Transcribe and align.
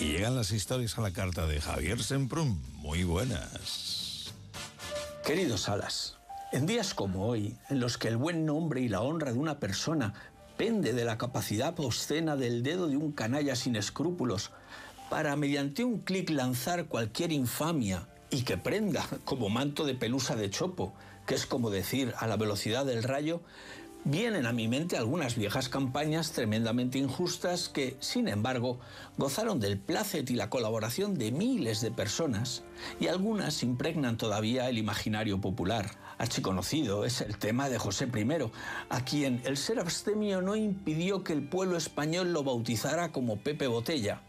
Y 0.00 0.12
llegan 0.12 0.36
las 0.36 0.52
historias 0.52 0.96
a 0.96 1.00
la 1.00 1.10
carta 1.10 1.46
de 1.46 1.60
Javier 1.60 2.02
Semprún. 2.02 2.62
Muy 2.74 3.02
buenas. 3.02 4.32
Queridos 5.26 5.68
Alas, 5.68 6.18
en 6.52 6.66
días 6.66 6.94
como 6.94 7.26
hoy, 7.26 7.56
en 7.68 7.80
los 7.80 7.98
que 7.98 8.06
el 8.06 8.16
buen 8.16 8.46
nombre 8.46 8.80
y 8.80 8.88
la 8.88 9.00
honra 9.00 9.32
de 9.32 9.38
una 9.38 9.58
persona 9.58 10.14
pende 10.56 10.92
de 10.92 11.04
la 11.04 11.18
capacidad 11.18 11.78
obscena 11.80 12.36
del 12.36 12.62
dedo 12.62 12.86
de 12.86 12.96
un 12.96 13.10
canalla 13.10 13.56
sin 13.56 13.74
escrúpulos 13.74 14.52
para 15.10 15.34
mediante 15.34 15.82
un 15.82 15.98
clic 15.98 16.30
lanzar 16.30 16.86
cualquier 16.86 17.32
infamia 17.32 18.06
y 18.30 18.42
que 18.42 18.56
prenda 18.56 19.04
como 19.24 19.48
manto 19.48 19.84
de 19.84 19.94
pelusa 19.94 20.36
de 20.36 20.48
chopo, 20.48 20.94
que 21.26 21.34
es 21.34 21.44
como 21.44 21.70
decir 21.70 22.14
a 22.18 22.28
la 22.28 22.36
velocidad 22.36 22.86
del 22.86 23.02
rayo, 23.02 23.40
Vienen 24.10 24.46
a 24.46 24.54
mi 24.54 24.68
mente 24.68 24.96
algunas 24.96 25.36
viejas 25.36 25.68
campañas 25.68 26.32
tremendamente 26.32 26.96
injustas 26.96 27.68
que, 27.68 27.94
sin 28.00 28.26
embargo, 28.26 28.80
gozaron 29.18 29.60
del 29.60 29.78
placer 29.78 30.30
y 30.30 30.34
la 30.34 30.48
colaboración 30.48 31.18
de 31.18 31.30
miles 31.30 31.82
de 31.82 31.90
personas 31.90 32.62
y 33.00 33.08
algunas 33.08 33.62
impregnan 33.62 34.16
todavía 34.16 34.70
el 34.70 34.78
imaginario 34.78 35.42
popular. 35.42 35.90
Archiconocido 36.16 37.04
es 37.04 37.20
el 37.20 37.36
tema 37.36 37.68
de 37.68 37.76
José 37.76 38.06
I, 38.06 38.50
a 38.88 39.04
quien 39.04 39.42
el 39.44 39.58
ser 39.58 39.78
abstemio 39.78 40.40
no 40.40 40.56
impidió 40.56 41.22
que 41.22 41.34
el 41.34 41.46
pueblo 41.46 41.76
español 41.76 42.32
lo 42.32 42.42
bautizara 42.42 43.12
como 43.12 43.36
Pepe 43.36 43.66
Botella. 43.66 44.22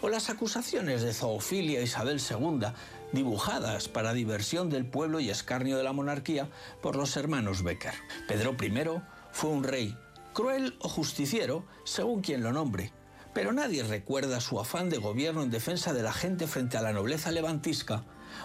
O 0.00 0.10
las 0.10 0.30
acusaciones 0.30 1.02
de 1.02 1.12
zoofilia 1.12 1.82
Isabel 1.82 2.20
II, 2.20 2.68
dibujadas 3.10 3.88
para 3.88 4.12
diversión 4.12 4.70
del 4.70 4.86
pueblo 4.86 5.18
y 5.18 5.30
escarnio 5.30 5.76
de 5.76 5.82
la 5.82 5.92
monarquía 5.92 6.48
por 6.80 6.94
los 6.94 7.16
hermanos 7.16 7.64
Becker. 7.64 7.94
Pedro 8.28 8.54
I 8.62 8.70
fue 9.34 9.50
un 9.50 9.64
rey, 9.64 9.98
cruel 10.32 10.76
o 10.78 10.88
justiciero, 10.88 11.64
según 11.82 12.20
quien 12.20 12.44
lo 12.44 12.52
nombre, 12.52 12.92
pero 13.34 13.52
nadie 13.52 13.82
recuerda 13.82 14.40
su 14.40 14.60
afán 14.60 14.90
de 14.90 14.98
gobierno 14.98 15.42
en 15.42 15.50
defensa 15.50 15.92
de 15.92 16.04
la 16.04 16.12
gente 16.12 16.46
frente 16.46 16.76
a 16.76 16.82
la 16.82 16.92
nobleza 16.92 17.32
levantisca, 17.32 18.04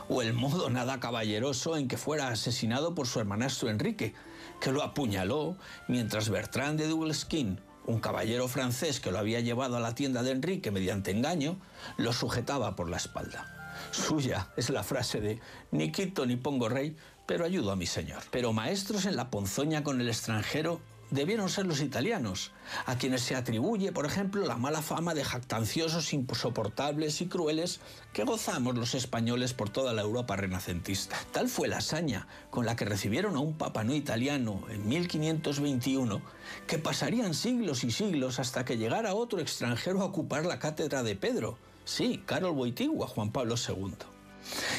o 0.10 0.24
el 0.24 0.34
modo 0.34 0.72
nada 0.72 1.00
caballeroso 1.00 1.78
en 1.78 1.88
que 1.88 1.96
fuera 1.96 2.30
asesinado 2.30 2.96
por 2.96 3.06
su 3.06 3.20
hermanastro 3.20 3.70
Enrique, 3.70 4.16
que 4.60 4.72
lo 4.72 4.82
apuñaló 4.82 5.58
mientras 5.88 6.30
Bertrand 6.30 6.80
de 6.80 6.88
Doubleskin, 6.88 7.62
un 7.86 8.00
caballero 8.00 8.48
francés 8.48 9.00
que 9.00 9.12
lo 9.12 9.20
había 9.20 9.42
llevado 9.42 9.78
a 9.78 9.80
la 9.80 9.94
tienda 9.94 10.24
de 10.24 10.32
Enrique 10.32 10.72
mediante 10.72 11.12
engaño, 11.12 11.60
lo 11.98 12.14
sujetaba 12.14 12.76
por 12.76 12.90
la 12.90 12.98
espalda. 12.98 13.78
Suya 13.92 14.50
es 14.58 14.72
la 14.72 14.82
frase 14.82 15.22
de 15.22 15.40
ni 15.72 15.92
quito 15.92 16.26
ni 16.26 16.36
pongo 16.36 16.68
rey, 16.68 16.98
pero 17.30 17.46
ayudo 17.46 17.72
a 17.72 17.76
mi 17.76 17.86
señor. 17.86 18.24
Pero 18.32 18.54
maestros 18.54 19.06
en 19.06 19.16
la 19.16 19.30
ponzoña 19.30 19.84
con 19.84 20.02
el 20.02 20.10
extranjero 20.10 20.82
debieron 21.12 21.48
ser 21.48 21.68
los 21.68 21.80
italianos, 21.80 22.52
a 22.88 22.98
quienes 22.98 23.22
se 23.22 23.36
atribuye, 23.36 23.92
por 23.92 24.08
ejemplo, 24.08 24.48
la 24.48 24.58
mala 24.58 24.82
fama 24.82 25.14
de 25.14 25.24
jactanciosos, 25.24 26.12
insoportables 26.12 27.22
y 27.22 27.28
crueles 27.28 27.82
que 28.14 28.24
gozamos 28.24 28.74
los 28.74 28.96
españoles 28.96 29.54
por 29.54 29.70
toda 29.70 29.94
la 29.94 30.02
Europa 30.02 30.38
renacentista. 30.38 31.18
Tal 31.32 31.50
fue 31.50 31.68
la 31.68 31.78
hazaña 31.78 32.28
con 32.50 32.66
la 32.66 32.76
que 32.76 32.86
recibieron 32.86 33.36
a 33.36 33.42
un 33.42 33.54
papa 33.54 33.84
no 33.84 33.94
italiano 33.94 34.64
en 34.72 34.90
1521, 34.90 36.24
que 36.66 36.80
pasarían 36.80 37.36
siglos 37.36 37.84
y 37.84 37.92
siglos 37.92 38.40
hasta 38.40 38.66
que 38.66 38.78
llegara 38.78 39.14
otro 39.14 39.40
extranjero 39.40 40.02
a 40.02 40.06
ocupar 40.06 40.48
la 40.48 40.58
cátedra 40.58 41.04
de 41.04 41.16
Pedro, 41.16 41.60
Sí, 41.86 42.24
Carol 42.26 42.54
Boitigua, 42.54 43.08
Juan 43.08 43.32
Pablo 43.32 43.54
II. 43.56 43.94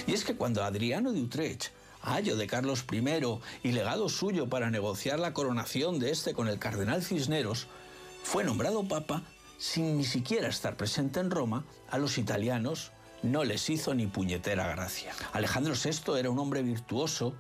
Y 0.07 0.15
es 0.15 0.25
que 0.25 0.37
cuando 0.37 0.65
Adriano 0.65 1.13
de 1.13 1.21
Utrecht, 1.21 1.73
ayo 2.03 2.37
de 2.37 2.47
Carlos 2.47 2.85
I 2.91 3.03
y 3.63 3.73
legado 3.73 4.09
suyo 4.09 4.49
para 4.49 4.71
negociar 4.71 5.19
la 5.19 5.33
coronación 5.33 5.99
de 5.99 6.11
este 6.11 6.35
con 6.35 6.49
el 6.49 6.59
cardenal 6.59 7.03
Cisneros, 7.03 7.67
fue 8.23 8.45
nombrado 8.45 8.87
papa 8.87 9.23
sin 9.59 9.99
ni 9.99 10.05
siquiera 10.05 10.49
estar 10.49 10.77
presente 10.77 11.21
en 11.21 11.31
Roma, 11.31 11.65
a 11.91 11.99
los 11.99 12.17
italianos 12.17 12.93
no 13.23 13.45
les 13.45 13.69
hizo 13.69 13.95
ni 13.95 14.07
puñetera 14.07 14.67
gracia. 14.69 15.13
Alejandro 15.33 15.75
VI 15.75 16.19
era 16.19 16.31
un 16.31 16.39
hombre 16.39 16.63
virtuoso, 16.63 17.35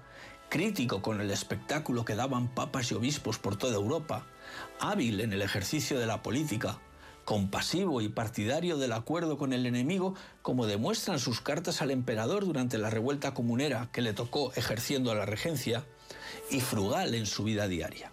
crítico 0.50 1.00
con 1.00 1.20
el 1.20 1.31
espectáculo 1.31 2.05
que 2.05 2.14
daban 2.14 2.48
papas 2.48 2.91
y 2.91 2.94
obispos 2.94 3.38
por 3.38 3.56
toda 3.56 3.76
Europa, 3.76 4.26
hábil 4.81 5.20
en 5.20 5.32
el 5.32 5.41
ejercicio 5.41 5.99
de 5.99 6.06
la 6.06 6.22
política, 6.22 6.78
compasivo 7.31 8.01
y 8.01 8.09
partidario 8.09 8.77
del 8.77 8.91
acuerdo 8.91 9.39
con 9.39 9.53
el 9.53 9.65
enemigo, 9.65 10.17
como 10.43 10.67
demuestran 10.67 11.21
sus 11.21 11.41
cartas 11.41 11.81
al 11.81 11.93
emperador 11.93 12.45
durante 12.45 12.77
la 12.77 12.91
revuelta 12.91 13.35
comunera 13.35 13.89
que 13.93 14.03
le 14.03 14.13
tocó 14.13 14.53
ejerciendo 14.57 15.15
la 15.15 15.27
regencia, 15.27 15.87
y 16.51 16.59
frugal 16.59 17.15
en 17.15 17.27
su 17.27 17.45
vida 17.45 17.69
diaria. 17.69 18.11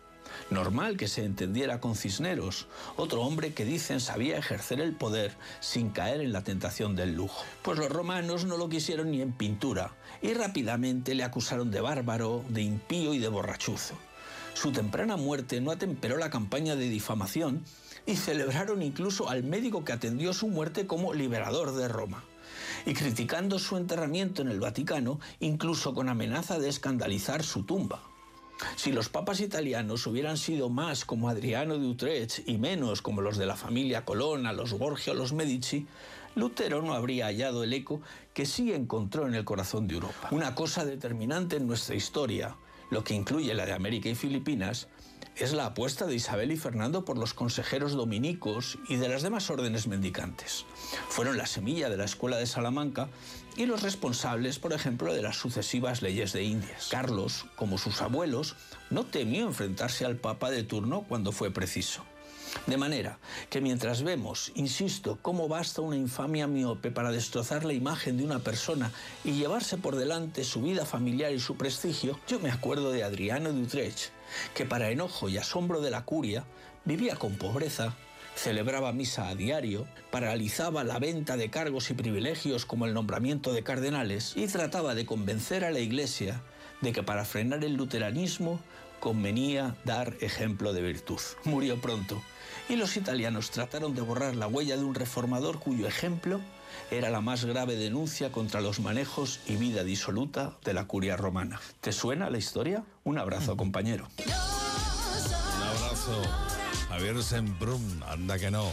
Normal 0.51 0.97
que 0.97 1.07
se 1.07 1.25
entendiera 1.25 1.79
con 1.79 1.95
Cisneros, 1.95 2.67
otro 2.95 3.23
hombre 3.23 3.55
que 3.55 3.65
dicen 3.65 4.01
sabía 4.01 4.37
ejercer 4.37 4.79
el 4.79 4.93
poder 4.93 5.35
sin 5.61 5.89
caer 5.89 6.21
en 6.21 6.31
la 6.31 6.43
tentación 6.43 6.95
del 6.95 7.15
lujo. 7.15 7.43
Pues 7.63 7.79
los 7.79 7.89
romanos 7.89 8.45
no 8.45 8.55
lo 8.55 8.69
quisieron 8.69 9.09
ni 9.09 9.23
en 9.23 9.31
pintura 9.31 9.95
y 10.21 10.35
rápidamente 10.35 11.15
le 11.15 11.23
acusaron 11.23 11.71
de 11.71 11.81
bárbaro, 11.81 12.45
de 12.49 12.61
impío 12.61 13.15
y 13.15 13.17
de 13.17 13.29
borrachuzo. 13.29 13.95
Su 14.53 14.71
temprana 14.71 15.17
muerte 15.17 15.59
no 15.59 15.71
atemperó 15.71 16.17
la 16.17 16.29
campaña 16.29 16.75
de 16.75 16.89
difamación 16.89 17.63
y 18.07 18.15
celebraron 18.15 18.81
incluso 18.81 19.29
al 19.29 19.43
médico 19.43 19.85
que 19.85 19.93
atendió 19.93 20.33
su 20.33 20.47
muerte 20.47 20.87
como 20.87 21.13
liberador 21.13 21.75
de 21.75 21.87
Roma. 21.87 22.23
Y 22.85 22.93
criticando 22.93 23.59
su 23.59 23.77
enterramiento 23.77 24.41
en 24.41 24.47
el 24.47 24.61
Vaticano, 24.61 25.19
incluso 25.39 25.93
con 25.93 26.09
amenaza 26.09 26.57
de 26.57 26.69
escandalizar 26.69 27.43
su 27.43 27.63
tumba. 27.63 28.01
Si 28.75 28.91
los 28.91 29.09
papas 29.09 29.39
italianos 29.41 30.07
hubieran 30.07 30.37
sido 30.37 30.69
más 30.69 31.05
como 31.05 31.29
Adriano 31.29 31.77
de 31.77 31.85
Utrecht 31.85 32.47
y 32.47 32.57
menos 32.57 33.01
como 33.01 33.21
los 33.21 33.37
de 33.37 33.45
la 33.45 33.55
familia 33.55 34.05
Colonna, 34.05 34.53
los 34.53 34.73
Borgia 34.73 35.13
los 35.13 35.33
Medici, 35.33 35.85
Lutero 36.35 36.81
no 36.81 36.93
habría 36.93 37.25
hallado 37.25 37.63
el 37.63 37.73
eco 37.73 38.01
que 38.33 38.45
sí 38.45 38.71
encontró 38.71 39.27
en 39.27 39.35
el 39.35 39.43
corazón 39.43 39.87
de 39.87 39.95
Europa. 39.95 40.29
Una 40.31 40.55
cosa 40.55 40.85
determinante 40.85 41.57
en 41.57 41.67
nuestra 41.67 41.95
historia, 41.95 42.55
lo 42.89 43.03
que 43.03 43.13
incluye 43.13 43.53
la 43.53 43.65
de 43.65 43.73
América 43.73 44.09
y 44.09 44.15
Filipinas, 44.15 44.87
es 45.35 45.53
la 45.53 45.67
apuesta 45.67 46.07
de 46.07 46.15
Isabel 46.15 46.51
y 46.51 46.57
Fernando 46.57 47.05
por 47.05 47.17
los 47.17 47.33
consejeros 47.33 47.93
dominicos 47.93 48.79
y 48.89 48.95
de 48.95 49.07
las 49.07 49.21
demás 49.21 49.49
órdenes 49.51 49.87
mendicantes. 49.87 50.65
Fueron 51.09 51.37
la 51.37 51.45
semilla 51.45 51.89
de 51.89 51.97
la 51.97 52.05
escuela 52.05 52.37
de 52.37 52.47
Salamanca 52.47 53.07
y 53.55 53.67
los 53.67 53.83
responsables, 53.83 54.57
por 54.57 54.73
ejemplo, 54.73 55.13
de 55.13 55.21
las 55.21 55.37
sucesivas 55.37 56.01
leyes 56.01 56.33
de 56.33 56.43
Indias. 56.43 56.87
Carlos, 56.89 57.45
como 57.55 57.77
sus 57.77 58.01
abuelos, 58.01 58.55
no 58.89 59.05
temió 59.05 59.45
enfrentarse 59.45 60.05
al 60.05 60.15
Papa 60.15 60.49
de 60.49 60.63
turno 60.63 61.05
cuando 61.07 61.31
fue 61.31 61.51
preciso. 61.51 62.03
De 62.65 62.77
manera 62.77 63.19
que 63.49 63.61
mientras 63.61 64.03
vemos, 64.03 64.51
insisto, 64.55 65.17
cómo 65.21 65.47
basta 65.47 65.81
una 65.81 65.95
infamia 65.95 66.47
miope 66.47 66.91
para 66.91 67.11
destrozar 67.11 67.65
la 67.65 67.73
imagen 67.73 68.17
de 68.17 68.23
una 68.23 68.39
persona 68.39 68.91
y 69.23 69.33
llevarse 69.33 69.77
por 69.77 69.95
delante 69.95 70.43
su 70.43 70.61
vida 70.61 70.85
familiar 70.85 71.31
y 71.31 71.39
su 71.39 71.55
prestigio, 71.55 72.19
yo 72.27 72.39
me 72.39 72.51
acuerdo 72.51 72.91
de 72.91 73.03
Adriano 73.03 73.51
de 73.51 73.61
Utrecht, 73.61 74.09
que 74.53 74.65
para 74.65 74.89
enojo 74.89 75.29
y 75.29 75.37
asombro 75.37 75.81
de 75.81 75.91
la 75.91 76.03
curia 76.03 76.45
vivía 76.85 77.15
con 77.15 77.35
pobreza, 77.35 77.95
celebraba 78.35 78.93
misa 78.93 79.29
a 79.29 79.35
diario, 79.35 79.87
paralizaba 80.11 80.83
la 80.83 80.99
venta 80.99 81.37
de 81.37 81.49
cargos 81.49 81.89
y 81.89 81.95
privilegios 81.95 82.65
como 82.65 82.85
el 82.85 82.93
nombramiento 82.93 83.51
de 83.51 83.63
cardenales 83.63 84.33
y 84.35 84.47
trataba 84.47 84.93
de 84.95 85.05
convencer 85.05 85.65
a 85.65 85.71
la 85.71 85.79
Iglesia 85.79 86.41
de 86.81 86.91
que 86.91 87.03
para 87.03 87.25
frenar 87.25 87.63
el 87.63 87.73
luteranismo 87.73 88.59
convenía 88.99 89.75
dar 89.85 90.15
ejemplo 90.21 90.73
de 90.73 90.81
virtud. 90.81 91.19
Murió 91.43 91.79
pronto 91.79 92.21
y 92.69 92.75
los 92.75 92.97
italianos 92.97 93.51
trataron 93.51 93.95
de 93.95 94.01
borrar 94.01 94.35
la 94.35 94.47
huella 94.47 94.77
de 94.77 94.83
un 94.83 94.95
reformador 94.95 95.59
cuyo 95.59 95.87
ejemplo 95.87 96.41
era 96.91 97.09
la 97.09 97.21
más 97.21 97.45
grave 97.45 97.75
denuncia 97.75 98.31
contra 98.31 98.61
los 98.61 98.79
manejos 98.79 99.39
y 99.47 99.55
vida 99.55 99.83
disoluta 99.83 100.57
de 100.63 100.73
la 100.73 100.85
curia 100.85 101.17
romana. 101.17 101.59
¿Te 101.81 101.91
suena 101.91 102.29
la 102.29 102.37
historia? 102.37 102.83
Un 103.03 103.17
abrazo, 103.17 103.57
compañero. 103.57 104.07
Un 104.17 105.63
abrazo. 105.63 106.21
Javier 106.89 107.21
Sembrún, 107.23 108.03
anda 108.07 108.37
que 108.37 108.51
no. 108.51 108.71